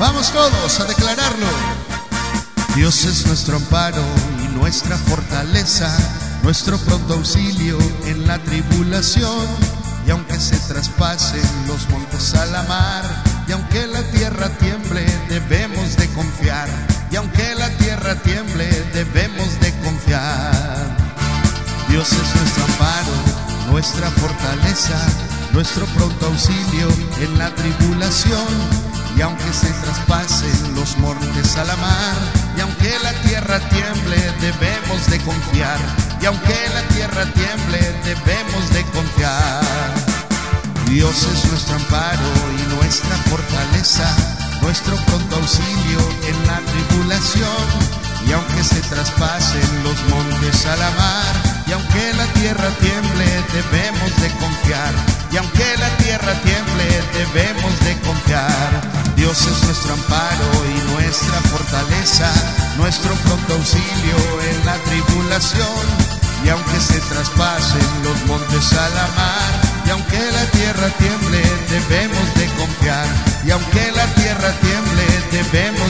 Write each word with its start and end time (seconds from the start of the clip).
Vamos 0.00 0.30
todos 0.32 0.78
a 0.78 0.84
declararlo. 0.84 1.46
Dios 2.76 3.04
es 3.04 3.26
nuestro 3.26 3.56
amparo 3.56 4.02
y 4.44 4.46
nuestra 4.56 4.96
fortaleza, 4.96 5.92
nuestro 6.44 6.78
pronto 6.78 7.14
auxilio 7.14 7.76
en 8.04 8.24
la 8.28 8.38
tribulación. 8.38 9.44
Y 10.06 10.10
aunque 10.10 10.38
se 10.38 10.56
traspasen 10.56 11.42
los 11.66 11.88
montes 11.90 12.32
a 12.34 12.46
la 12.46 12.62
mar, 12.62 13.04
y 13.48 13.52
aunque 13.52 13.88
la 13.88 14.02
tierra 14.04 14.48
tiemble, 14.58 15.04
debemos 15.28 15.96
de 15.96 16.08
confiar. 16.10 16.68
Y 17.10 17.16
aunque 17.16 17.56
la 17.56 17.68
tierra 17.70 18.14
tiemble, 18.22 18.66
debemos 18.92 19.60
de 19.60 19.72
confiar. 19.80 20.96
Dios 21.88 22.12
es 22.12 22.40
nuestro 22.40 22.64
amparo, 22.64 23.72
nuestra 23.72 24.10
fortaleza, 24.12 24.98
nuestro 25.52 25.86
pronto 25.86 26.26
auxilio 26.26 26.88
en 27.20 27.36
la 27.36 27.52
tribulación. 27.54 28.87
Y 29.18 29.20
aunque 29.20 29.52
se 29.52 29.66
traspasen 29.82 30.76
los 30.76 30.96
montes 30.98 31.56
a 31.56 31.64
la 31.64 31.74
mar, 31.74 32.16
y 32.56 32.60
aunque 32.60 32.94
la 33.02 33.12
tierra 33.28 33.58
tiemble, 33.68 34.16
debemos 34.40 35.10
de 35.10 35.18
confiar. 35.18 35.78
Y 36.22 36.26
aunque 36.26 36.54
la 36.72 36.82
tierra 36.94 37.24
tiemble, 37.32 37.80
debemos 38.04 38.72
de 38.72 38.82
confiar. 38.92 39.64
Dios 40.86 41.16
es 41.34 41.50
nuestro 41.50 41.74
amparo 41.74 42.30
y 42.60 42.74
nuestra 42.76 43.16
fortaleza, 43.28 44.08
nuestro 44.62 44.94
pronto 45.06 45.34
auxilio 45.34 45.98
en 46.28 46.46
la 46.46 46.60
tribulación. 46.60 47.98
Y 48.24 48.32
aunque 48.32 48.62
se 48.62 48.80
traspasen 48.82 49.82
los 49.82 49.98
montes 50.14 50.64
a 50.66 50.76
la 50.76 50.90
mar, 50.92 51.58
y 51.66 51.72
aunque 51.72 52.14
la 52.14 52.26
tierra 52.34 52.68
tiemble, 52.78 53.26
debemos 53.52 54.20
de 54.22 54.30
confiar. 54.38 54.94
Y 55.32 55.36
aunque 55.38 55.76
la 55.76 55.88
tierra 55.96 56.34
tiemble, 56.44 57.02
debemos 57.14 57.47
nuestro 62.88 63.14
pronto 63.16 63.52
auxilio 63.52 64.18
en 64.50 64.64
la 64.64 64.76
tribulación. 64.88 65.84
Y 66.42 66.48
aunque 66.48 66.80
se 66.80 66.98
traspasen 67.00 67.88
los 68.02 68.18
montes 68.24 68.72
a 68.72 68.88
la 68.96 69.06
mar, 69.18 69.50
y 69.84 69.90
aunque 69.90 70.16
la 70.16 70.44
tierra 70.56 70.88
tiemble, 70.96 71.40
debemos 71.68 72.26
de 72.40 72.46
confiar. 72.56 73.06
Y 73.44 73.50
aunque 73.50 73.92
la 73.92 74.06
tierra 74.14 74.50
tiemble, 74.64 75.04
debemos 75.32 75.87